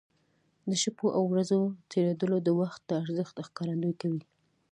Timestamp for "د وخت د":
2.43-2.91